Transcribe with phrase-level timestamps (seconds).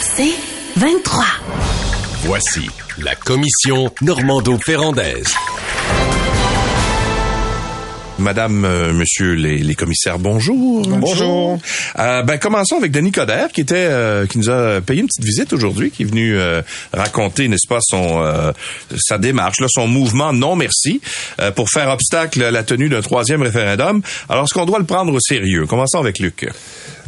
[0.00, 0.34] C'est
[0.76, 1.24] 23.
[2.24, 5.34] Voici la commission Normando-Ferrandaise.
[8.18, 10.86] Madame, euh, Monsieur les, les commissaires, bonjour.
[10.86, 11.58] Bonjour.
[11.98, 15.24] Euh, ben commençons avec Denis Coderre qui était euh, qui nous a payé une petite
[15.24, 16.62] visite aujourd'hui, qui est venu euh,
[16.92, 18.52] raconter, n'est-ce pas, son euh,
[18.96, 21.00] sa démarche, là, son mouvement non merci
[21.40, 24.00] euh, pour faire obstacle à la tenue d'un troisième référendum.
[24.28, 25.66] Alors, est-ce qu'on doit le prendre au sérieux?
[25.66, 26.46] Commençons avec Luc.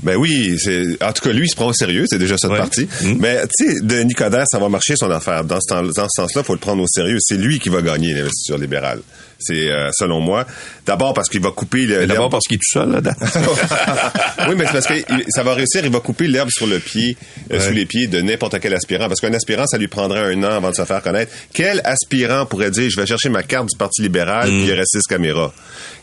[0.02, 2.59] Ben oui, c'est en tout cas lui il se prend au sérieux, c'est déjà Ouais.
[2.59, 2.89] partie.
[3.03, 3.14] Mm.
[3.20, 5.45] Mais tu sais, Denis Coderre, ça va marcher son affaire.
[5.45, 7.18] Dans ce, temps- dans ce sens-là, faut le prendre au sérieux.
[7.20, 9.00] C'est lui qui va gagner l'investiture libérale.
[9.39, 10.46] C'est euh, selon moi.
[10.86, 12.07] D'abord parce qu'il va couper le.
[12.07, 13.13] D'abord l'herbe- parce qu'il est tout seul là-dedans.
[14.49, 15.82] oui, mais c'est parce que il- ça va réussir.
[15.85, 17.17] Il va couper l'herbe sur le pied,
[17.53, 19.09] euh, sous les pieds de n'importe quel aspirant.
[19.09, 21.32] Parce qu'un aspirant, ça lui prendrait un an avant de se faire connaître.
[21.53, 24.72] Quel aspirant pourrait dire, je vais chercher ma carte du Parti libéral, puis il y
[24.72, 25.53] aurait six caméras?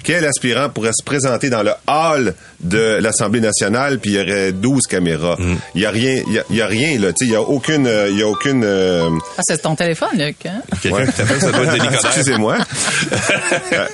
[0.03, 4.51] Quel aspirant pourrait se présenter dans le hall de l'Assemblée nationale, puis il y aurait
[4.51, 5.37] 12 caméras?
[5.75, 7.13] Il y a rien, il y a, il y a rien, là.
[7.13, 9.75] Tu sais, il y a aucune, euh, il y a aucune, euh, Ah, c'est ton
[9.75, 10.45] téléphone, Luc.
[10.45, 10.61] Hein?
[10.81, 11.05] Quelqu'un Ouais.
[11.07, 11.93] qui t'appelle, ça doit être.
[12.05, 12.57] Excusez-moi.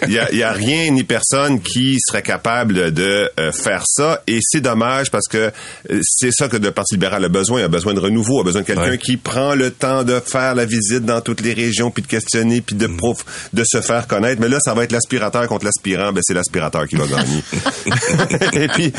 [0.07, 4.21] Il y, a, y a rien ni personne qui serait capable de euh, faire ça
[4.27, 5.51] et c'est dommage parce que
[5.91, 7.59] euh, c'est ça que le Parti libéral a besoin.
[7.61, 8.97] Il a besoin de renouveau, a besoin de quelqu'un Ouais.
[8.97, 12.61] qui prend le temps de faire la visite dans toutes les régions puis de questionner
[12.61, 12.97] puis de Mm.
[12.97, 14.41] prof- de se faire connaître.
[14.41, 16.11] Mais là, ça va être l'aspirateur contre l'aspirant.
[16.11, 17.43] Ben c'est l'aspirateur qui va gagner.
[18.53, 18.93] et puis,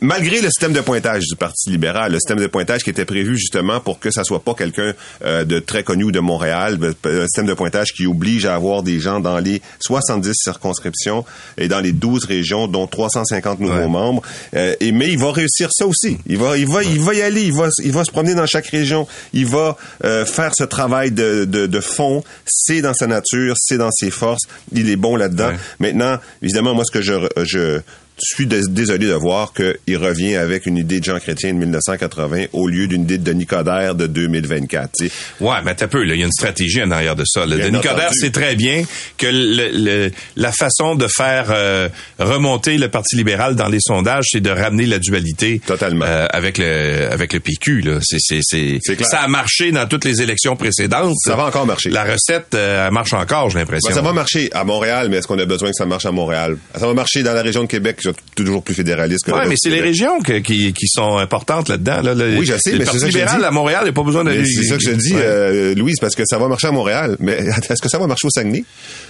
[0.00, 3.36] malgré le système de pointage du Parti libéral, le système de pointage qui était prévu
[3.36, 4.92] justement pour que ça soit pas quelqu'un
[5.24, 8.54] euh, de très connu ou de Montréal, ben, un système de pointage qui oblige à
[8.54, 11.24] avoir des gens dans les 70 circonscriptions
[11.58, 13.86] et dans les 12 régions, dont 350 nouveaux Ouais.
[13.88, 14.22] membres.
[14.54, 16.18] Euh, et mais il va réussir ça aussi.
[16.26, 17.42] Il va, il va, il va y aller.
[17.42, 19.06] Il va, il va se promener dans chaque région.
[19.32, 22.22] Il va euh, faire ce travail de, de, de fond.
[22.46, 24.42] C'est dans sa nature, c'est dans ses forces.
[24.72, 25.48] Il est bon là-dedans.
[25.48, 25.56] Ouais.
[25.80, 27.14] Maintenant, évidemment, moi, ce que je,
[27.44, 27.80] je
[28.18, 32.44] suis dés- désolé de voir qu'il revient avec une idée de Jean Chrétien de 1980
[32.52, 34.90] au lieu d'une idée de Denis Coderre de 2024.
[34.98, 35.12] tu sais.
[35.40, 36.04] Ouais, mais t'as peu.
[36.06, 37.44] Il y a une stratégie en arrière de ça.
[37.46, 37.56] là.
[37.56, 37.86] Entendu.
[37.86, 38.84] Coderre sait très bien
[39.18, 44.24] que le- le- la façon de faire euh, remonter le Parti libéral dans les sondages,
[44.30, 46.04] c'est de ramener la dualité Totalement.
[46.06, 47.80] euh, avec le avec le PQ.
[47.82, 47.98] Là.
[48.02, 49.08] C'est, c'est, c'est, C'est clair.
[49.08, 51.14] ça a marché dans toutes les élections précédentes.
[51.24, 51.90] Ça va encore marcher.
[51.90, 53.88] La recette, euh, elle marche encore, j'ai l'impression.
[53.90, 56.12] Ben, ça va marcher à Montréal, mais est-ce qu'on a besoin que ça marche à
[56.12, 56.56] Montréal?
[56.78, 59.56] Ça va marcher dans la région de Québec, est toujours plus fédéraliste que reste mais
[59.58, 62.02] c'est les régions que- qui, qui sont importantes là-dedans.
[62.02, 62.14] Là.
[62.14, 63.44] Oui, je sais, mais c'est ça que je libéral dis.
[63.44, 64.24] à Montréal, il n'y a pas besoin.
[64.24, 65.20] Mais C'est ça que je dis, Ouais.
[65.22, 67.16] euh, Louise, parce que ça va marcher à Montréal.
[67.20, 67.32] Mais
[67.70, 68.64] est-ce que ça va marcher au Saguenay?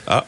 [0.06, 0.24] Ah.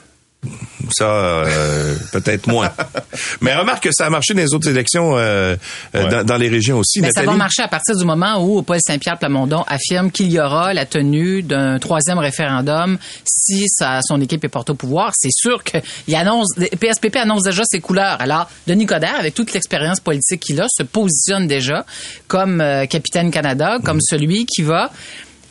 [0.90, 2.70] Ça, euh, peut-être moins.
[3.40, 5.56] Mais remarque que ça a marché dans les autres élections euh,
[5.94, 6.08] euh, Ouais.
[6.08, 7.00] dans, dans les régions aussi.
[7.00, 10.32] Mais Ben, ça va marcher à partir du moment où Paul Saint-Pierre Plamondon affirme qu'il
[10.32, 15.12] y aura la tenue d'un troisième référendum si son équipe est portée au pouvoir.
[15.16, 18.20] C'est sûr que il annonce, le PSPP annonce déjà ses couleurs.
[18.20, 21.84] Alors, Denis Coderre, avec toute l'expérience politique qu'il a, se positionne déjà
[22.28, 24.90] comme euh, capitaine Canada, comme celui qui va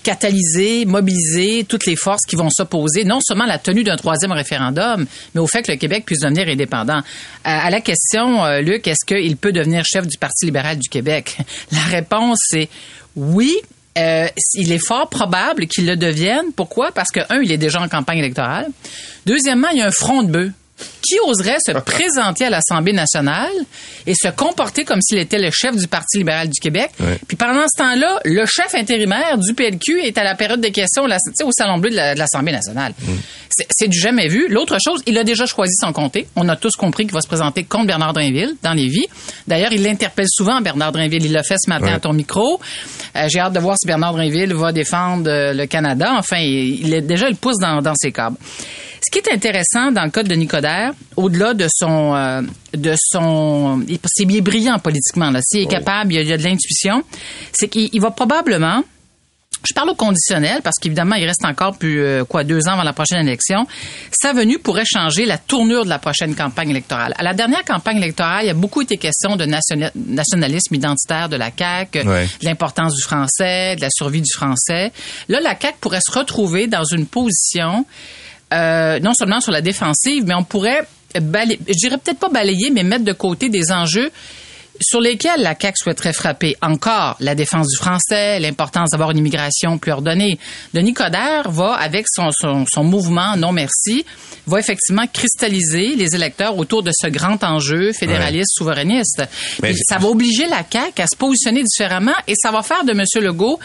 [0.07, 4.31] catalyser, mobiliser toutes les forces qui vont s'opposer, non seulement à la tenue d'un troisième
[4.31, 7.01] référendum, mais au fait que le Québec puisse devenir indépendant.
[7.43, 10.87] À, à la question, euh, Luc, est-ce qu'il peut devenir chef du Parti libéral du
[10.87, 11.37] Québec?
[11.73, 12.69] La réponse est
[13.17, 13.53] oui.
[13.97, 16.53] Euh, il est fort probable qu'il le devienne.
[16.55, 16.91] Pourquoi?
[16.93, 18.67] Parce que, un, il est déjà en campagne électorale.
[19.25, 20.51] Deuxièmement, il y a un front de bœuf.
[21.01, 23.51] Qui oserait se présenter à l'Assemblée nationale
[24.05, 26.91] et se comporter comme s'il était le chef du Parti libéral du Québec?
[27.27, 31.03] Puis pendant ce temps-là, le chef intérimaire du PLQ est à la période des questions
[31.05, 32.93] au Salon Bleu de la- de l'Assemblée nationale.
[33.49, 34.47] C'est- C'est du jamais vu.
[34.49, 36.27] L'autre chose, il a déjà choisi son comté.
[36.35, 39.07] On a tous compris qu'il va se présenter contre Bernard Drinville dans les vies.
[39.47, 41.25] D'ailleurs, il l'interpelle souvent, Bernard Drinville.
[41.25, 42.59] Il l'a fait ce matin à ton micro.
[43.15, 46.13] Euh, J'ai hâte de voir si Bernard Drinville va défendre euh, le Canada.
[46.17, 48.37] Enfin, il, il est déjà le pouce dans, dans ses câbles.
[48.99, 50.29] Ce qui est intéressant dans le cas de
[51.15, 52.41] Au-delà de son, euh,
[52.75, 55.39] de son, c'est est brillant politiquement là.
[55.41, 57.03] S'il est capable, il y a, de l'intuition,
[57.53, 58.83] c'est qu'il il va probablement
[59.67, 62.83] je parle au conditionnel parce qu'évidemment, il reste encore plus euh, quoi deux ans avant
[62.83, 63.65] la prochaine élection.
[64.11, 67.13] Sa venue pourrait changer la tournure de la prochaine campagne électorale.
[67.17, 71.27] À la dernière campagne électorale, il y a beaucoup été question de nationa- nationalisme identitaire
[71.27, 72.27] de la CAQ, Ouais.
[72.39, 74.91] de l'importance du français, de la survie du français.
[75.27, 77.85] Là, la CAQ pourrait se retrouver dans une position
[78.53, 80.87] euh, non seulement sur la défensive, mais on pourrait
[81.21, 84.11] balayer, je dirais peut-être pas balayer, mais mettre de côté des enjeux
[84.79, 89.79] sur lesquels la CAQ souhaiterait frapper encore la défense du français, l'importance d'avoir une immigration
[89.79, 90.37] plus ordonnée.
[90.73, 94.05] Denis Coderre va, avec son, son, son mouvement Non Merci,
[94.45, 99.23] va effectivement cristalliser les électeurs autour de ce grand enjeu fédéraliste, souverainiste.
[99.63, 102.91] Mais- ça va obliger la CAQ à se positionner différemment et ça va faire de
[102.91, 103.03] M.
[103.23, 103.59] Legault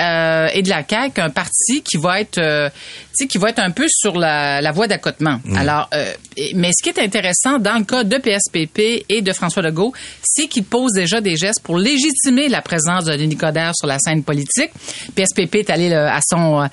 [0.00, 2.74] euh, et de la CAQ un parti qui va être, euh, tu
[3.12, 5.40] sais, qui va être un peu sur la, la voie d'accotement.
[5.56, 6.12] Alors, euh,
[6.54, 9.92] mais ce qui est intéressant dans le cas de PSPP et de François Legault,
[10.22, 13.98] c'est qu'il pose déjà des gestes pour légitimer la présence de Denis Coderre sur la
[13.98, 14.70] scène politique.
[15.14, 16.66] PSPP est allé là, à son euh,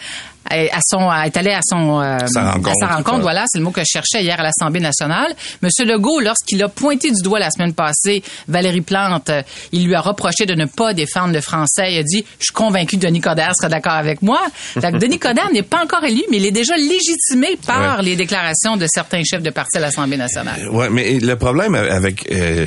[0.50, 2.70] à son est allé à son euh, Sa rencontre.
[2.70, 5.86] à sa rencontre voilà c'est le mot que je cherchais hier à l'Assemblée nationale Monsieur
[5.86, 9.42] Legault lorsqu'il a pointé du doigt la semaine passée Valérie Plante euh,
[9.72, 12.54] il lui a reproché de ne pas défendre le français il a dit je suis
[12.54, 14.40] convaincu que Denis Coderre sera d'accord avec moi
[14.76, 18.04] Donc, Denis Coderre n'est pas encore élu mais il est déjà légitimé par Ouais.
[18.04, 22.30] les déclarations de certains chefs de parti à l'Assemblée nationale Ouais, mais le problème avec
[22.32, 22.66] euh,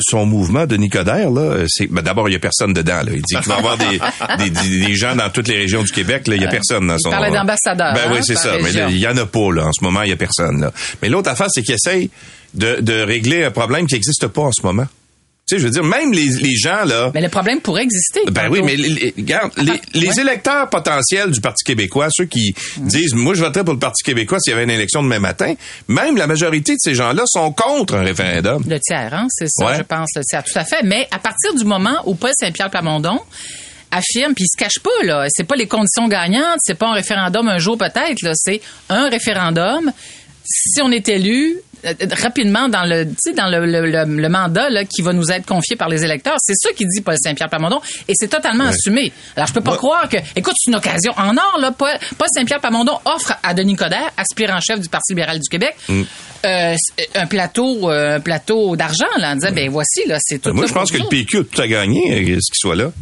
[0.00, 2.96] son mouvement de Nicodère, là, c'est ben, d'abord il y a personne dedans.
[3.02, 3.12] Là.
[3.12, 3.98] Il dit qu'il va y avoir des,
[4.38, 6.26] des, des- gens dans toutes les régions du Québec.
[6.26, 7.18] Là, il y a personne dans son.
[7.18, 8.52] parlait d'ambassadeurs, Ben hein, oui, c'est par ça.
[8.58, 8.88] Mais région.
[8.88, 9.66] il y en a pas là.
[9.66, 10.60] En ce moment, il y a personne.
[10.60, 10.72] Là.
[11.02, 12.10] Mais l'autre affaire, c'est qu'il essaye
[12.54, 14.86] de, de régler un problème qui n'existe pas en ce moment.
[15.48, 17.12] Tu sais, je veux dire, même les, les gens là.
[17.14, 19.50] mais le problème pourrait exister Ben oui, mais les- les- les, Attends,
[19.94, 20.20] les ouais.
[20.20, 24.40] électeurs potentiels du Parti québécois, ceux qui disent, moi, je voterais pour le Parti québécois
[24.40, 25.54] s'il y avait une élection demain matin,
[25.86, 28.64] même la majorité de ces gens-là sont contre un référendum.
[28.66, 29.76] Le tiers, hein, c'est ça, Ouais.
[29.76, 30.82] je pense, le tiers, tout à fait.
[30.82, 33.20] Mais à partir du moment où Paul Saint-Pierre Plamondon
[33.90, 36.94] affirme, puis il se cache pas, là, c'est pas les conditions gagnantes, c'est pas un
[36.94, 39.92] référendum un jour peut-être, là, c'est un référendum.
[40.44, 41.92] Si on est élu euh,
[42.22, 45.30] rapidement dans le, tu sais, dans le, le, le- le mandat là, qui va nous
[45.32, 48.64] être confié par les électeurs, c'est ça qui dit Paul Saint-Pierre Plamondon, et c'est totalement
[48.64, 49.12] assumé.
[49.34, 49.76] Alors je peux pas Ouais.
[49.78, 51.72] croire que, écoute, c'est une occasion en or là.
[51.72, 55.74] Paul, Paul Saint-Pierre Plamondon offre à Denis Coderre, aspirant chef du Parti libéral du Québec,
[55.88, 56.02] Mm.
[56.46, 56.76] euh,
[57.16, 60.50] un plateau, euh, un plateau d'argent là, en disant ben voici là, c'est tout.
[60.50, 61.08] Ben, moi, là je pense que le.
[61.08, 62.92] PQ a tout à gagner, euh, ce qu'il soit là.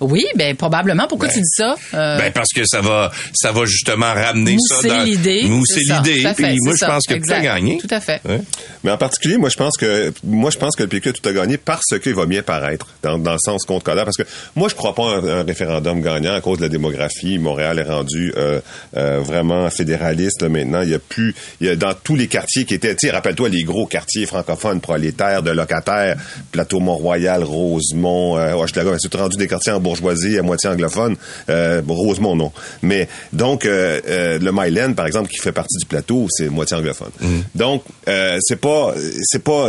[0.00, 1.06] Oui, ben probablement.
[1.08, 1.76] Pourquoi tu dis ça?
[1.94, 5.42] Euh, Ben parce que ça va, ça va justement ramener ça mousser dans l'idée.
[5.44, 6.22] mousser c'est l'idée.
[6.22, 7.78] tout à fait, Puis moi, c'est je ça, pense que tout a gagné.
[7.78, 8.20] Tout à fait.
[8.24, 8.40] Ouais.
[8.84, 11.28] Mais en particulier, moi, je pense que moi, je pense que le PQ a tout
[11.28, 14.04] à gagner parce qu'il va bien paraître dans, dans le sens contre Coderre.
[14.04, 14.24] Parce que
[14.56, 17.38] moi, je crois pas à un, un référendum gagnant à cause de la démographie.
[17.38, 18.60] Montréal est rendu euh,
[18.96, 20.82] euh, vraiment fédéraliste là, maintenant.
[20.82, 23.12] Il y a plus, il y a dans tous les quartiers qui étaient, tu sais,
[23.12, 26.16] rappelle-toi les gros quartiers francophones, prolétaires, de locataires,
[26.52, 28.92] Plateau Mont-Royal, Rosemont, euh, Hochelaga.
[28.98, 31.16] C'est tout rendu des quartiers en bourgeoisie à moitié anglophone.
[31.48, 32.52] Euh, Rosemont non.
[32.82, 36.76] Mais donc euh, euh, le Myland, par exemple, qui fait partie du plateau, c'est moitié
[36.76, 37.10] anglophone.
[37.54, 39.68] Donc euh, c'est pas, c'est pas,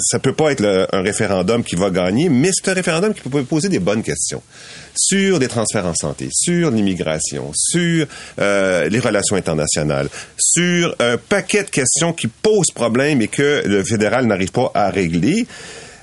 [0.00, 3.28] ça peut pas être le- un référendum qui va gagner, mais c'est un référendum qui
[3.28, 4.42] peut poser des bonnes questions
[4.98, 8.06] sur les transferts en santé, sur l'immigration, sur
[8.40, 10.08] euh, les relations internationales,
[10.38, 14.88] sur un paquet de questions qui posent problème et que le fédéral n'arrive pas à
[14.90, 15.46] régler.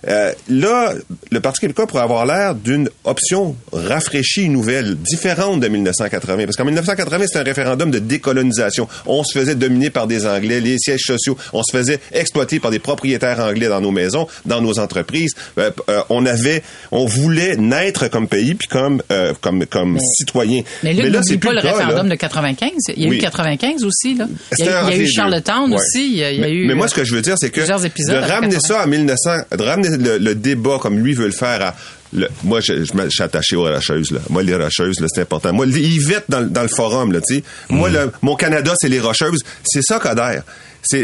[0.08, 0.94] Euh, là,
[1.32, 6.44] le Parti québécois pourrait avoir l'air d'une option rafraîchie, nouvelle, différente de 1980.
[6.46, 8.88] Parce qu'en 1980, c'était un référendum de décolonisation.
[9.06, 12.72] On se faisait dominer par des Anglais, les sièges sociaux, on se faisait exploiter par
[12.72, 15.34] des propriétaires anglais dans nos maisons, dans nos entreprises.
[15.58, 20.64] Euh, euh, on avait, on voulait naître comme pays puis comme euh, comme comme citoyen.
[20.84, 21.72] Mais là, plus pas le là.
[21.74, 22.72] référendum de 95.
[22.96, 23.18] Il y a Oui.
[23.18, 24.28] eu 95 aussi, là.
[24.58, 25.08] Il y a, il y a entre eu.
[25.08, 25.78] Charlottetown Ouais.
[25.78, 26.06] aussi.
[26.12, 26.68] Il y a, il y a mais, eu.
[26.68, 28.60] mais moi, ce que je veux dire, c'est que de ramener 80.
[28.68, 31.76] ça à 1900, de ramener le, le débat comme lui veut le faire à
[32.16, 34.12] le- moi, je, je, me- je suis attaché aux rocheuses.
[34.12, 34.20] Là.
[34.30, 35.52] Moi, les rocheuses, là, c'est important.
[35.52, 37.44] Moi, Yvette dans, le- dans le forum, là, tu sais.
[37.70, 37.94] Moi, Mm.
[37.94, 39.40] le, mon Canada, c'est les rocheuses.
[39.64, 39.98] C'est ça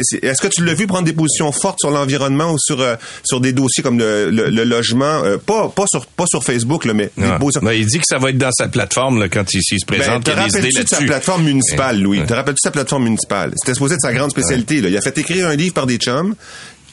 [0.04, 2.96] c'est- est-ce que tu l'as vu prendre des positions fortes sur l'environnement ou sur euh,
[3.24, 6.84] sur des dossiers comme le, le, le logement, euh, pas pas sur pas sur Facebook
[6.86, 7.24] là, mais des
[7.64, 9.98] Ben, il dit que ça va être dans sa plateforme là, quand il, se ben,
[9.98, 10.26] présente.
[10.26, 12.02] te des idées rappelles-tu de sa plateforme municipale.
[12.02, 12.20] Louis?
[12.20, 12.26] Ouais.
[12.26, 13.54] Te rappelles-tu de sa plateforme municipale?
[13.56, 14.82] C'était supposé être sa grande spécialité.
[14.82, 14.90] Là.
[14.90, 16.36] Il a fait écrire un livre par des chums.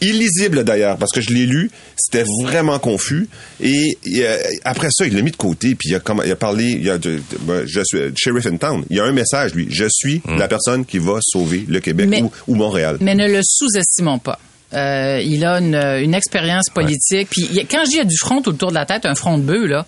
[0.00, 3.28] Illisible d'ailleurs, parce que je l'ai lu, c'était vraiment confus.
[3.62, 6.36] Et, euh, après ça, il l'a mis de côté, puis il a, comm- il a
[6.36, 8.84] parlé, il a de, de- ben, je suis sheriff in town.
[8.90, 9.68] Il y a un message, lui.
[9.70, 10.36] Je suis Hmm.
[10.38, 12.98] la personne qui va sauver le Québec Mais- ou, ou Montréal.
[13.00, 14.38] Mais ne le sous-estimons pas.
[14.74, 17.28] Euh, il a une, une expérience politique.
[17.30, 18.84] Puis il y a- quand je dis il y a du front autour de la
[18.84, 19.86] tête, un front de bœuf, là,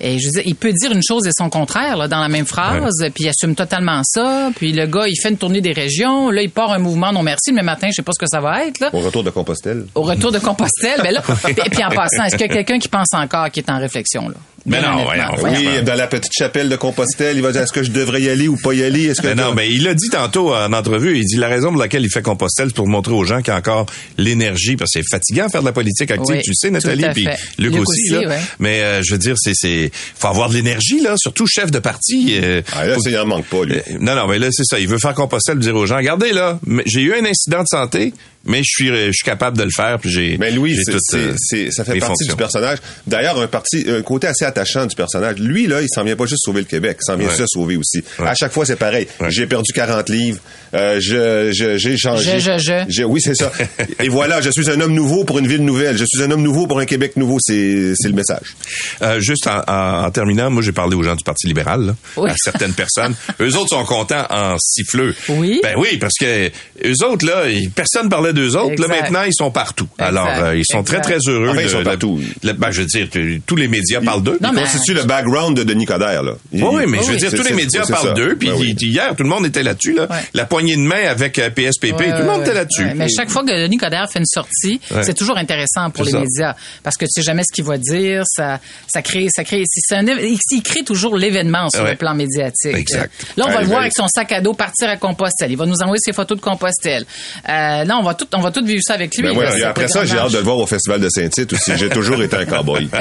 [0.00, 2.28] et je veux dire, il peut dire une chose et son contraire là, dans la
[2.28, 4.50] même phrase, puis il assume totalement ça.
[4.56, 6.30] Puis le gars, il fait une tournée des régions.
[6.30, 7.52] Là, il part un mouvement non merci.
[7.52, 8.80] Le matin, je sais pas ce que ça va être.
[8.80, 8.90] Là.
[8.92, 9.86] Au retour de Compostelle.
[9.94, 12.78] Au retour de Compostelle, ben là, et puis en passant, est-ce qu'il y a quelqu'un
[12.78, 14.36] qui pense encore qui est en réflexion là?
[14.66, 17.72] Ben Bien non, voyons, Oui, dans la petite chapelle de Compostelle, il va dire est-ce
[17.72, 19.04] que je devrais y aller ou pas y aller?
[19.06, 21.68] Est-ce que Ben non, mais il a dit tantôt en entrevue, il dit la raison
[21.70, 23.86] pour laquelle il fait Compostelle, c'est pour montrer aux gens qu'il y a encore
[24.18, 27.04] l'énergie, parce que c'est fatigant faire de la politique active, Oui, tu le sais, Nathalie,
[27.14, 27.24] puis.
[27.58, 28.12] Luc, Luc aussi.
[28.12, 28.28] aussi, là.
[28.28, 28.40] ouais.
[28.58, 31.78] Mais euh, je veux dire, c'est c'est faut avoir de l'énergie là, surtout chef de
[31.78, 32.38] parti.
[32.42, 33.76] euh, Ah, là, faut- ça, il en manque pas, lui.
[33.76, 34.78] Euh, non, non, mais là, c'est ça.
[34.78, 37.68] Il veut faire Compostelle, dire aux gens, regardez là, mais j'ai eu un incident de
[37.68, 38.12] santé,
[38.44, 40.36] mais je suis, je suis capable de le faire, puis j'ai.
[40.38, 42.34] Mais Louis, j'ai c'est, c'est- euh, c'est- ça fait partie fonctions.
[42.34, 42.78] du personnage.
[43.06, 45.38] D'ailleurs, un parti, un côté assez attachant du personnage.
[45.38, 47.34] Lui, là, il s'en vient pas juste sauver le Québec, il s'en vient Ouais.
[47.34, 48.02] se sauver aussi.
[48.18, 48.28] Ouais.
[48.28, 49.06] À chaque fois, c'est pareil.
[49.20, 49.30] Ouais.
[49.30, 50.38] J'ai perdu 40 livres,
[50.74, 52.38] euh, je, je, j'ai changé.
[52.40, 53.02] Je, je, je.
[53.04, 53.50] oui, c'est ça.
[54.02, 55.96] Et voilà, je suis un homme nouveau pour une ville nouvelle.
[55.96, 57.38] Je suis un homme nouveau pour un Québec nouveau.
[57.40, 58.54] C'est, c'est le message.
[59.02, 61.94] Euh, juste en, en- en terminant, moi j'ai parlé aux gens du Parti libéral, là,
[62.16, 62.30] Oui.
[62.30, 63.14] à certaines personnes.
[63.40, 65.14] eux autres sont contents en siffleux.
[65.28, 65.60] Oui.
[65.62, 66.48] Ben oui, parce que
[66.84, 68.80] eux autres là, personne parlait d'eux autres.
[68.80, 69.88] Là maintenant, ils sont partout.
[69.98, 70.08] Exact.
[70.08, 71.18] Alors euh, ils sont très Exact.
[71.20, 71.48] très heureux.
[71.50, 72.20] Enfin, ils sont de- partout.
[72.42, 73.08] ben, je veux dire,
[73.46, 74.38] tous les médias parlent d'eux.
[74.40, 76.32] Non, mais- constitue le background de Denis Coderre, là.
[76.52, 78.36] Il- Oui, mais Oui, je veux dire, tous les médias parlent d'eux.
[78.38, 78.74] Puis Ben oui.
[78.80, 79.92] hier, tout le monde était là-dessus.
[79.94, 80.06] Là.
[80.10, 80.16] Ouais.
[80.34, 82.84] La poignée de main avec euh, PSPP, Ouais, tout le monde ouais, était là-dessus.
[82.84, 82.94] ouais.
[82.94, 85.02] Mais chaque fois que Denis Coderre fait une sortie, Ouais.
[85.02, 86.20] c'est toujours intéressant pour les ça.
[86.20, 88.22] médias parce que tu sais jamais ce qu'il va dire.
[88.26, 89.64] Ça, ça crée, ça crée.
[89.92, 91.90] un il, crée toujours l'événement sur Ouais.
[91.92, 92.74] le plan médiatique.
[92.76, 93.12] Exact.
[93.36, 95.50] Là, on va le voir avec son sac à dos partir à Compostelle.
[95.50, 97.04] Il va nous envoyer ses photos de Compostelle.
[97.48, 99.22] Euh, là, on va tout, on va tout vivre ça avec lui.
[99.22, 101.72] Ben là, après ça, j'ai hâte de le voir au Festival de Saint-Tite aussi.
[101.76, 102.88] J'ai toujours été un cowboy.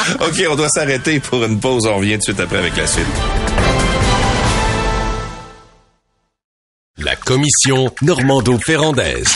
[0.20, 1.86] OK, on doit s'arrêter pour une pause.
[1.86, 3.06] On revient tout de suite après avec la suite.
[6.98, 9.34] La commission Normando-Ferrandaise.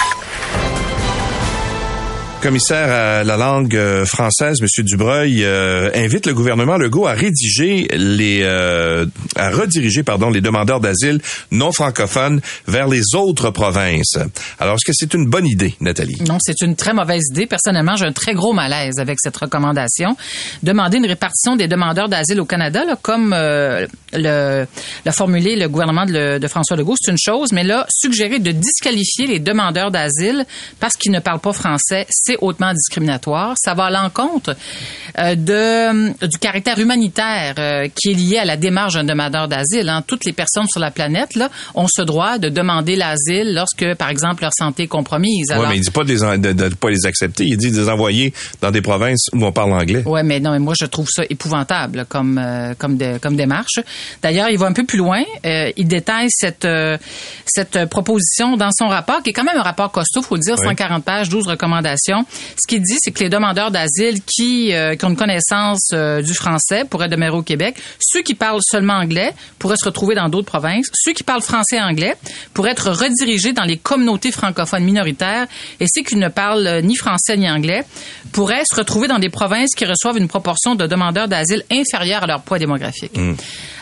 [2.49, 4.85] Commissaire à la langue euh, française, M.
[4.85, 10.79] Dubreuil, euh, invite le gouvernement Legault à rédiger les, euh, à rediriger, pardon, les demandeurs
[10.79, 14.19] d'asile non francophones vers les autres provinces.
[14.61, 16.17] Alors, est-ce que c'est une bonne idée, Nathalie?
[16.29, 17.47] Non, c'est une très mauvaise idée.
[17.47, 20.15] Personnellement, j'ai un très gros malaise avec cette recommandation.
[20.63, 24.67] Demander une répartition des demandeurs d'asile au Canada, là, comme euh, le,
[25.07, 28.39] l'a formulé le gouvernement de, le- de François Legault, c'est une chose, mais là, suggérer
[28.39, 30.45] de disqualifier les demandeurs d'asile
[30.79, 33.55] parce qu'ils ne parlent pas français, c'est hautement discriminatoire.
[33.57, 34.55] Ça va à l'encontre
[35.19, 39.88] euh, de, du caractère humanitaire euh, qui est lié à la démarche d'un demandeur d'asile.
[39.88, 40.03] hein.
[40.07, 44.09] Toutes les personnes sur la planète là, ont ce droit de demander l'asile lorsque, par
[44.09, 45.53] exemple, leur santé est compromise.
[45.57, 47.45] Oui, mais il dit pas de, en- de, de pas les accepter.
[47.47, 50.03] Il dit de les envoyer dans des provinces où on parle anglais.
[50.07, 53.37] Ouais, mais non, mais moi je trouve ça épouvantable là, comme euh, comme de- comme
[53.37, 53.79] démarche.
[54.23, 55.23] D'ailleurs, il va un peu plus loin.
[55.47, 56.97] Euh, il détaille cette euh,
[57.47, 60.55] cette proposition dans son rapport, qui est quand même un rapport costaud, faut le dire,
[60.59, 60.64] Oui.
[60.67, 62.13] 140 pages, 12 recommandations.
[62.23, 66.23] Ce qu'il dit, c'est que les demandeurs d'asile qui euh, qui ont une connaissance euh,
[66.23, 67.76] du français pourraient demeurer au Québec.
[68.00, 70.87] Ceux qui parlent seulement anglais pourraient se retrouver dans d'autres provinces.
[70.92, 72.14] Ceux qui parlent français et anglais
[72.52, 75.47] pourraient être redirigés dans les communautés francophones minoritaires.
[75.80, 77.85] Et ceux qui ne parlent euh, ni français ni anglais
[78.33, 82.26] pourraient se retrouver dans des provinces qui reçoivent une proportion de demandeurs d'asile inférieure à
[82.26, 83.18] leur poids démographique.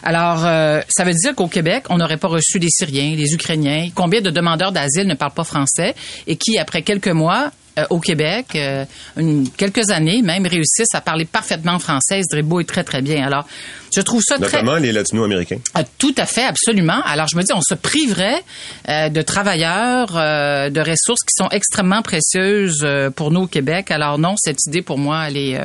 [0.02, 3.88] Alors, euh, ça veut dire qu'au Québec, on n'aurait pas reçu des Syriens, des Ukrainiens.
[3.94, 5.94] Combien de demandeurs d'asile ne parlent pas français
[6.26, 8.84] et qui, après quelques mois, euh, au Québec, euh,
[9.16, 13.26] une- quelques années même, réussissent à parler parfaitement français, se débrouillent très, très bien.
[13.26, 13.46] Alors,
[13.94, 14.60] je trouve ça très...
[14.62, 15.58] Notamment les latino-américains.
[15.74, 17.02] Ah, tout à fait, absolument.
[17.04, 18.42] Alors, je me dis, on se priverait
[18.88, 22.86] euh, de travailleurs, de ressources qui sont extrêmement précieuses
[23.16, 23.90] pour nous au Québec.
[23.90, 25.60] Alors non, cette idée, pour moi, elle est,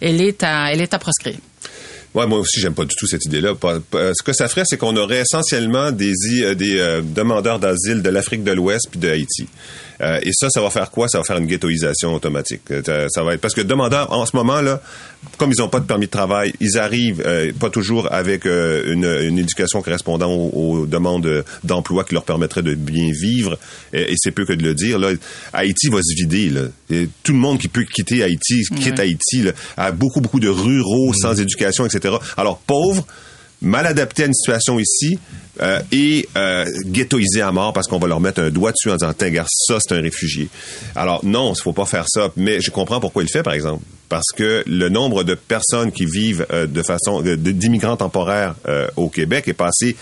[0.00, 1.36] elle est, à, elle est à proscrire.
[2.14, 3.52] Ouais, moi aussi, j'aime pas du tout cette idée-là.
[3.62, 6.12] Ce que ça ferait, c'est qu'on aurait essentiellement des,
[6.54, 9.46] des demandeurs d'asile de l'Afrique de l'Ouest puis de Haïti.
[10.00, 11.08] Euh, et ça, ça va faire quoi?
[11.08, 12.62] Ça va faire une ghettoisation automatique.
[12.70, 14.80] Euh, Ça, ça va être parce que demandeurs, en ce moment là,
[15.38, 18.92] comme ils n'ont pas de permis de travail, ils arrivent euh, pas toujours avec euh,
[18.92, 20.50] une, une éducation correspondant aux,
[20.80, 23.58] aux demandes d'emploi qui leur permettrait de bien vivre.
[23.92, 24.98] Et, et c'est peu que de le dire.
[24.98, 25.10] Là,
[25.52, 26.50] Haïti va se vider.
[26.50, 26.62] Là.
[26.90, 29.42] Et tout le monde qui peut quitter Haïti quitte Haïti.
[29.42, 32.14] Là, à beaucoup beaucoup de ruraux sans éducation, etc.
[32.36, 33.06] Alors pauvres
[33.62, 35.18] mal adaptés à une situation ici
[35.62, 36.64] euh, et euh,
[37.42, 39.78] à mort parce qu'on va leur mettre un doigt dessus en disant Tiens, gars, ça
[39.80, 40.48] c'est un réfugié.
[40.94, 43.54] Alors non, il faut pas faire ça, mais je comprends pourquoi il le fait par
[43.54, 43.82] exemple.
[44.08, 49.08] Parce que le nombre de personnes qui vivent euh, de façon d'immigrants temporaires euh, au
[49.08, 49.96] Québec est passé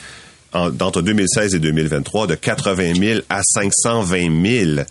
[0.53, 4.87] en- entre 2016 et 2023 de 80 000 à 520 000.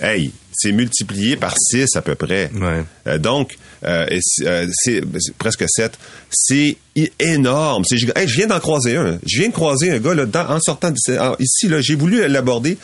[0.00, 2.50] Hey, c'est multiplié par 6 à peu près.
[2.54, 2.84] Ouais.
[3.06, 4.06] Euh, donc, euh,
[4.46, 5.02] euh, c'est-
[5.38, 5.92] presque 7.
[6.30, 6.76] C'est
[7.18, 7.84] énorme.
[7.84, 9.18] C'est hey, je viens d'en croiser un.
[9.26, 10.92] Je viens de croiser un gars là, dans- en sortant
[11.38, 11.68] ici.
[11.68, 12.78] Là, j'ai voulu l'aborder.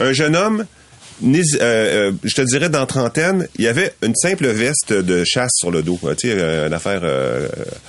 [0.00, 0.64] Un jeune homme,
[1.24, 5.82] euh, je te dirais dans trentaine, il avait une simple veste de chasse sur le
[5.82, 5.98] dos.
[6.18, 7.02] Tu sais, une affaire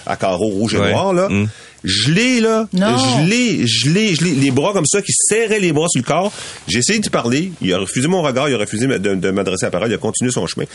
[0.05, 0.91] à carreaux rouge et Ouais.
[0.91, 1.27] noir là.
[1.29, 1.47] Mm.
[1.83, 2.97] Je l'ai là, Non.
[2.97, 6.01] je l'ai, je l'ai, je l'ai, les bras comme ça qui serraient les bras sur
[6.01, 6.31] le corps.
[6.67, 9.65] J'ai essayé d'y parler, il a refusé mon regard, il a refusé de, de m'adresser
[9.65, 10.65] la parole, il a continué son chemin.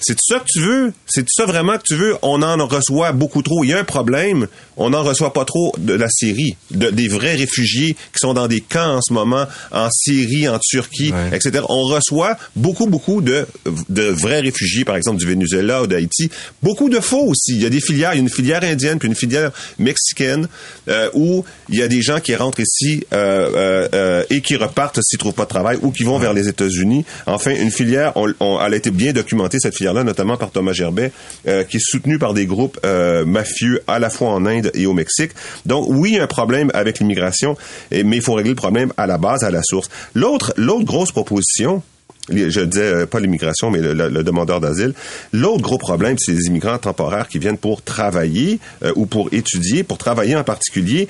[0.00, 0.92] C'est ça que tu veux?
[1.06, 2.16] C'est ça vraiment que tu veux?
[2.22, 3.62] On en reçoit beaucoup trop.
[3.64, 7.08] Il y a un problème, on n'en reçoit pas trop de la Syrie, de, des
[7.08, 11.36] vrais réfugiés qui sont dans des camps en ce moment, en Syrie, en Turquie, Ouais.
[11.36, 11.64] etc.
[11.68, 13.46] On reçoit beaucoup, beaucoup de,
[13.88, 16.30] de vrais réfugiés, par exemple du Venezuela ou d'Haïti.
[16.62, 17.52] Beaucoup de faux aussi.
[17.54, 20.47] Il y a des filières, il y a une filière indienne puis une filière mexicaine.
[20.88, 24.56] Euh, où il y a des gens qui rentrent ici euh, euh, euh, et qui
[24.56, 27.04] repartent s'ils trouvent pas de travail ou qui vont vers les États-Unis.
[27.26, 30.72] Enfin, une filière, on, on- elle a été bien documentée cette filière-là, notamment par Thomas
[30.72, 31.12] Gerbet,
[31.46, 32.78] euh, qui est soutenue par des groupes
[33.26, 35.32] mafieux à la fois en Inde et au Mexique.
[35.66, 37.56] Donc oui, il y a un problème avec l'immigration,
[37.90, 39.88] mais il faut régler le problème à la base, à la source.
[40.14, 41.82] L'autre, l'autre grosse proposition,
[42.30, 44.94] je disais euh, pas l'immigration, mais le, le- le demandeur d'asile.
[45.32, 49.82] L'autre gros problème, c'est les immigrants temporaires qui viennent pour travailler euh, ou pour étudier,
[49.82, 51.08] pour travailler en particulier.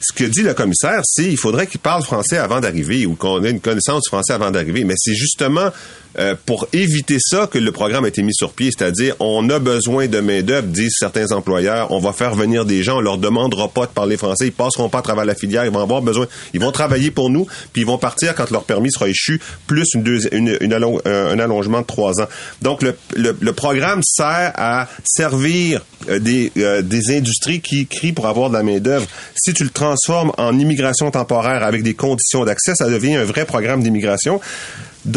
[0.00, 3.42] Ce que dit le commissaire, c'est il faudrait qu'il parle français avant d'arriver ou qu'on
[3.42, 4.84] ait une connaissance du français avant d'arriver.
[4.84, 5.70] Mais c'est justement
[6.18, 9.58] euh, pour éviter ça que le programme a été mis sur pied, c'est-à-dire on a
[9.58, 13.18] besoin de main d'œuvre, disent certains employeurs, on va faire venir des gens, on leur
[13.18, 16.02] demandera pas de parler français, ils passeront pas à travers la filière, ils vont avoir
[16.02, 19.40] besoin, ils vont travailler pour nous, puis ils vont partir quand leur permis sera échu,
[19.66, 22.28] plus une deuxi- une, allon- un, allongement de trois ans.
[22.62, 28.12] Donc le, le, le programme sert à servir euh, des, euh, des industries qui crient
[28.12, 29.06] pour avoir de la main d'œuvre.
[29.34, 33.44] Si tu le transformes en immigration temporaire avec des conditions d'accès, ça devient un vrai
[33.44, 34.40] programme d'immigration.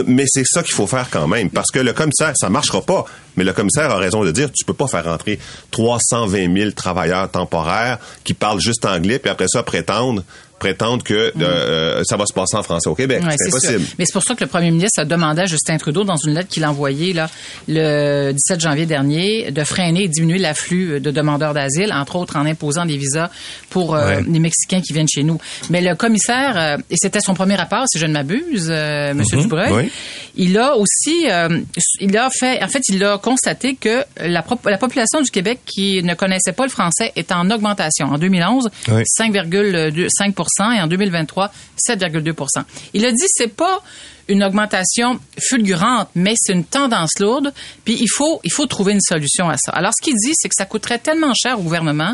[0.05, 3.05] Mais c'est ça qu'il faut faire quand même, parce que le commissaire, ça marchera pas.
[3.35, 5.39] Mais le commissaire a raison de dire, tu peux pas faire rentrer
[5.71, 10.23] 320 000 travailleurs temporaires qui parlent juste anglais, puis après ça prétendent
[10.59, 13.21] prétendent que euh, euh, ça va se passer en français au Québec.
[13.23, 13.79] Ouais, c'est impossible.
[13.85, 13.95] sûr.
[13.99, 16.33] Mais c'est pour ça que le premier ministre a demandé à Justin Trudeau, dans une
[16.33, 17.29] lettre qu'il a envoyée là,
[17.67, 22.45] le 17 janvier dernier, de freiner et diminuer l'afflux de demandeurs d'asile, entre autres en
[22.45, 23.29] imposant des visas
[23.69, 24.23] pour euh, Ouais.
[24.27, 25.37] les Mexicains qui viennent chez nous.
[25.69, 29.37] Mais le commissaire, euh, et c'était son premier rapport, si je ne m'abuse, euh, Monsieur
[29.37, 29.91] Dubreuil, oui.
[30.35, 31.59] il a aussi, euh,
[31.99, 34.41] il a fait, en fait, il a constaté que la
[34.77, 38.07] population du Québec qui ne connaissait pas le français est en augmentation.
[38.07, 39.01] En 2011, Oui.
[39.19, 41.51] 5,5 et en 2023,
[41.87, 43.81] 7,2 Il a dit c'est pas
[44.29, 47.53] une augmentation fulgurante, mais c'est une tendance lourde.
[47.85, 49.71] Puis il faut il faut trouver une solution à ça.
[49.71, 52.13] Alors ce qu'il dit, c'est que ça coûterait tellement cher au gouvernement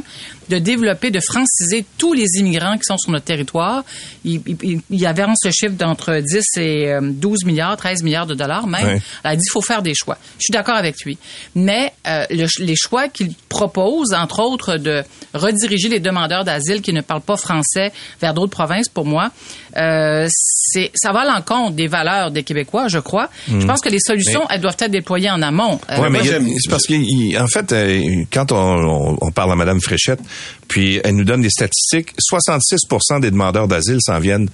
[0.49, 3.83] de développer, de franciser tous les immigrants qui sont sur notre territoire.
[4.25, 8.35] Il, il, il avance le chiffre d'entre 10 et euh, 12 milliards, 13 milliards de
[8.35, 8.85] dollars même.
[8.95, 9.01] Oui.
[9.23, 10.17] Alors, il dit il faut faire des choix.
[10.37, 11.17] Je suis d'accord avec lui.
[11.55, 15.03] Mais euh, le- les choix qu'il propose, entre autres, de
[15.33, 17.91] rediriger les demandeurs d'asile qui ne parlent pas français
[18.21, 19.31] vers d'autres provinces, pour moi,
[19.77, 23.29] euh, c'est ça va à l'encontre des valeurs des Québécois, je crois.
[23.47, 25.79] Je pense que les solutions, elles doivent être déployées en amont.
[25.89, 30.19] Euh, mais j'aime- c'est parce qu'en fait, euh, quand on, parle à Madame Fréchette,
[30.67, 34.49] puis elle nous donne des statistiques, 66% des demandeurs d'asile s'en viennent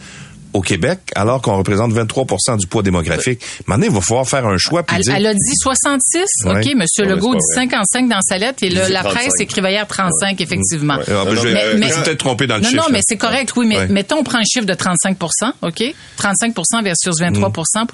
[0.53, 3.39] au Québec, alors qu'on représente 23% du poids démographique.
[3.67, 5.15] Maintenant, il va falloir faire un choix puis Elle, dire...
[5.15, 6.51] elle a dit 66, Ouais.
[6.51, 9.01] OK, Monsieur Ouais, Legault mais dit c'est pas 55 dans sa lettre et le- la
[9.01, 9.09] 35.
[9.13, 10.95] presse écrivait hier 35, effectivement.
[10.97, 11.03] Ouais.
[11.07, 12.69] Ah, ben, Non, je, non, mais- je me mais- suis peut-être trompé dans le non,
[12.69, 12.81] chiffre.
[12.83, 13.03] non, mais là.
[13.07, 13.87] c'est correct, oui, mais Ouais.
[13.87, 15.17] mettons, on prend un chiffre de 35
[15.61, 15.93] OK?
[16.17, 17.85] 35% versus 23%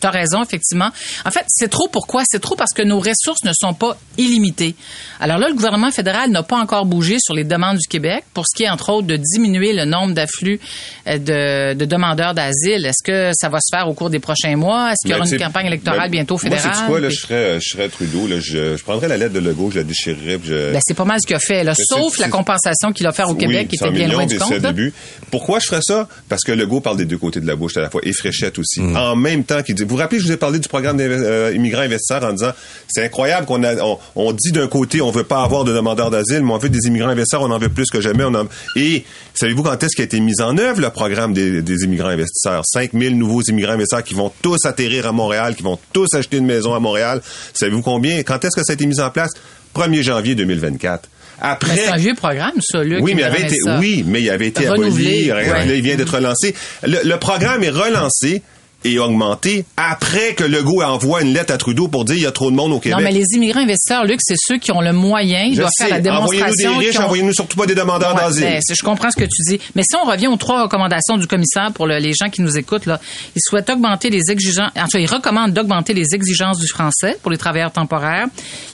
[0.00, 0.90] Tu as raison, effectivement.
[1.24, 2.22] En fait, c'est trop pourquoi?
[2.26, 4.74] C'est trop parce que nos ressources ne sont pas illimitées.
[5.20, 8.44] Alors là, le gouvernement fédéral n'a pas encore bougé sur les demandes du Québec pour
[8.46, 10.60] ce qui est, entre autres, de diminuer le nombre d'afflux
[11.08, 12.84] euh, de, de demandeurs d'asile.
[12.86, 14.90] Est-ce que ça va se faire au cours des prochains mois?
[14.90, 16.64] Est-ce qu'il y Ben, aura une campagne électorale ben, bientôt fédérale?
[16.66, 19.34] Moi, c'est quoi, là, je serais, je serais Trudeau, là, je, je prendrais la lettre
[19.34, 20.72] de Legault, je la déchirerais, je...
[20.72, 23.28] Ben, c'est pas mal ce qu'il a fait, là, sauf la compensation qu'il a offert
[23.28, 24.58] au Québec, qui 100 était bien millions, loin du compte.
[24.58, 24.92] début.
[25.30, 26.08] Pourquoi je ferais ça?
[26.28, 28.58] Parce que Legault parle des deux côtés de la bouche à la fois, et Fréchette
[28.58, 28.80] aussi.
[28.80, 28.96] Mm.
[28.96, 31.82] En même temps qu'il dit, vous vous rappelez, je vous ai parlé du programme d'immigrants
[31.82, 32.52] investisseurs en disant,
[32.88, 36.10] c'est incroyable qu'on a, on, on dit d'un côté, on veut pas avoir de demandeurs
[36.10, 38.24] d'asile, mais on veut des immigrants investisseurs, on en veut plus que jamais.
[38.24, 38.46] On en...
[38.76, 39.04] Et
[39.34, 42.62] savez-vous quand est-ce qu'il a été mis en œuvre, le programme des, des immigrants investisseurs?
[42.66, 46.46] 5000 nouveaux immigrants investisseurs qui vont tous atterrir à Montréal, qui vont tous acheter une
[46.46, 47.22] maison à Montréal.
[47.54, 48.22] Savez-vous combien?
[48.22, 49.30] Quand est-ce que ça a été mis en place?
[49.74, 51.08] 1er janvier 2024.
[51.38, 53.02] Après, Mais c'est un vieux programme, ça, Luc.
[53.02, 53.78] oui, mais il avait été, ça.
[53.78, 55.48] oui, mais il avait été Renouvelé, aboli.
[55.50, 55.66] ouais.
[55.66, 56.54] Là, il vient d'être relancé.
[56.82, 58.42] Le, le programme est relancé
[58.84, 62.30] et augmenté après que Legault envoie une lettre à Trudeau pour dire il y a
[62.30, 62.98] trop de monde au Québec.
[62.98, 65.70] Non, mais les immigrants investisseurs, Luc, c'est ceux qui ont le moyen, ils Je doivent
[65.78, 66.78] faire la Envoyez-nous démonstration.
[66.78, 68.44] des riches, ont- envoyez-nous surtout pas des demandeurs Ouais, d'asile.
[68.44, 69.58] ben, je comprends ce que tu dis.
[69.74, 72.56] Mais si on revient aux trois recommandations du commissaire pour le- les gens qui nous
[72.56, 73.00] écoutent, là,
[73.34, 77.38] il souhaite augmenter les exigences, enfin, il recommande d'augmenter les exigences du français pour les
[77.38, 78.26] travailleurs temporaires.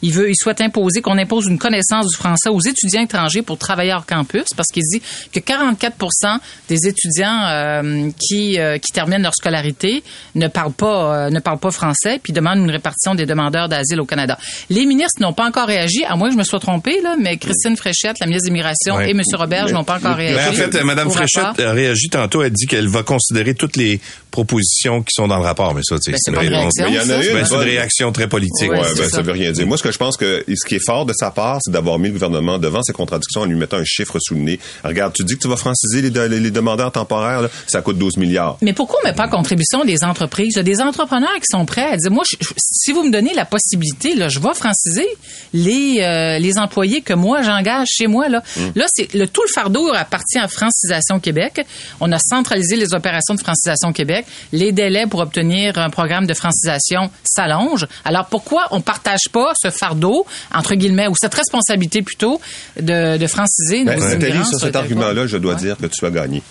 [0.03, 3.57] Il veut, il souhaite imposer qu'on impose une connaissance du français aux étudiants étrangers pour
[3.57, 5.01] travailler hors campus parce qu'il dit
[5.33, 6.39] que 44%
[6.69, 10.02] des étudiants euh, qui, euh, qui terminent leur scolarité
[10.35, 14.01] ne parlent pas, euh, ne parlent pas français puis demandent une répartition des demandeurs d'asile
[14.01, 14.39] au Canada.
[14.71, 17.37] Les ministres n'ont pas encore réagi, à moins que je me sois trompée, là, mais
[17.37, 19.09] Christine Fréchette, la ministre de l'Immigration, Ouais.
[19.09, 19.21] et M.
[19.35, 20.35] Roberge n'ont pas encore réagi.
[20.37, 21.13] Ben, en fait, au Mme rapport.
[21.29, 22.43] Fréchette a réagi tantôt.
[22.43, 25.97] Elle dit qu'elle va considérer toutes les propositions qui sont dans le rapport, mais ça,
[25.99, 27.51] tu sais, Ben, c'est une réaction, Mais il y en a ça, une, Ben, c'est
[27.53, 27.69] une bonne.
[27.69, 28.71] réaction très politique.
[28.71, 29.17] Ouais, Ouais, c'est ben, ça.
[29.17, 29.67] ça veut rien dire.
[29.67, 31.99] Moi, ce que je pense que ce qui est fort de sa part, c'est d'avoir
[31.99, 34.59] mis le gouvernement devant ses contradictions en lui mettant un chiffre sous le nez.
[34.85, 37.99] Regarde, tu dis que tu vas franciser les, de- les demandeurs temporaires, là, ça coûte
[37.99, 38.57] 12 milliards.
[38.63, 40.53] Mais pourquoi on met pas à contribution des entreprises?
[40.55, 43.11] Il y a des entrepreneurs qui sont prêts à dire, moi, je- si vous me
[43.11, 45.07] donnez la possibilité, là, je vais franciser
[45.53, 48.29] les, euh, les employés que moi, j'engage chez moi.
[48.29, 48.43] Là,
[48.75, 51.65] là c'est le tout le fardeau appartient à Francisation Québec.
[52.01, 54.27] On a centralisé les opérations de Francisation Québec.
[54.53, 57.87] Les délais pour obtenir un programme de francisation s'allongent.
[58.05, 62.41] Alors, pourquoi on partage pas ce fardeau, entre guillemets, ou cette responsabilité plutôt,
[62.81, 65.61] de, de franciser Ben, nos Nathalie, sur sur cet argument-là, je dois Ouais.
[65.61, 66.43] dire que tu as gagné.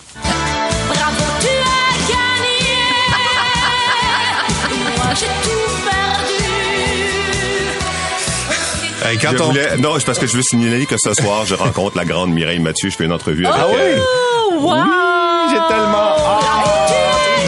[9.04, 9.46] Hey, quand Je on...
[9.46, 12.30] voulais- non, c'est parce que je veux signaler que ce soir, je rencontre la grande
[12.32, 12.88] Mireille Mathieu.
[12.90, 14.00] Je fais une entrevue avec elle.
[14.00, 14.76] Oh, wow!
[15.50, 16.16] J'ai tellement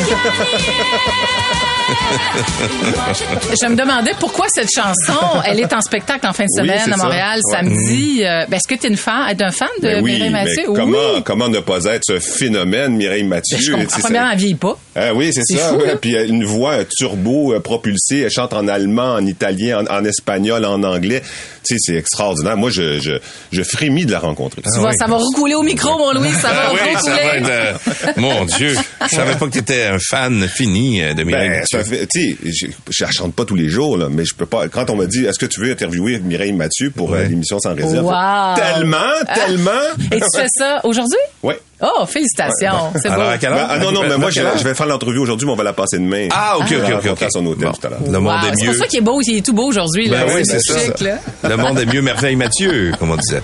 [3.62, 6.96] Je me demandais pourquoi cette chanson, elle est en spectacle en fin de semaine à
[6.96, 7.04] ça.
[7.04, 7.52] Montréal Ouais.
[7.58, 8.22] samedi.
[8.24, 10.30] Euh, ben, Est-ce que tu es une fan, es un fan de Ben oui, Mireille
[10.32, 10.64] mais Mathieu?
[10.74, 11.22] comment, oui.
[11.24, 13.56] comment ne pas être ce phénomène, Mireille Mathieu?
[13.56, 14.00] Ben, je comprends.
[14.00, 14.78] Premièrement, elle vieillit pas.
[14.96, 15.68] Ah oui, c'est ça.
[15.70, 15.86] fou, ouais.
[15.88, 15.96] là.
[15.96, 20.04] Puis euh, une voix turbo euh, propulsée, elle chante en allemand, en italien, en, en
[20.04, 21.22] espagnol, en anglais.
[21.66, 22.56] Tu sais, c'est extraordinaire.
[22.56, 23.12] Moi, je, je,
[23.52, 24.62] je frémis de la rencontrer.
[24.62, 27.16] Tu vois, ça va recouler au micro, mon Louis, ça va Ah oui, ça va
[27.16, 27.38] recouler.
[27.38, 31.48] être, euh, mon Dieu, je savais pas que tu étais un fan fini de Mireille
[31.48, 31.73] Ben, Mathieu.
[31.78, 34.46] Ça fait, tu sais, je, la chante pas tous les jours, là, mais je peux
[34.46, 34.68] pas.
[34.68, 37.28] Quand on m'a dit, est-ce que tu veux interviewer Mireille Mathieu pour euh, Ouais.
[37.28, 38.04] l'émission sans réserve?
[38.06, 38.54] Wow.
[38.56, 38.98] Tellement,
[39.34, 39.70] tellement.
[40.12, 41.18] Et tu fais ça aujourd'hui?
[41.42, 41.58] Ouais.
[41.82, 42.92] Oh, félicitations.
[43.02, 43.14] C'est beau.
[43.14, 43.66] Alors, à quelle Ben, heure?
[43.68, 45.98] ah non, non, mais moi, je, vais faire l'entrevue aujourd'hui, mais on va la passer
[45.98, 46.28] demain.
[46.30, 47.22] Ah, ok, ok, ok, rencontrer ok.
[47.22, 47.72] à son hôtel Bon.
[47.72, 48.00] tout à l'heure.
[48.10, 48.78] Le monde Wow, est C'est pour mieux.
[48.78, 50.08] ça qu'il est beau, il est tout beau aujourd'hui.
[50.08, 50.24] là.
[50.24, 50.78] Ben oui, C'est c'est ça.
[50.80, 51.18] chic, là.
[51.48, 53.42] Le monde est mieux merveille Mathieu, comme on disait.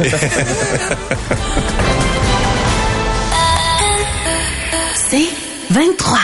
[5.10, 5.28] C'est
[5.70, 6.18] 23.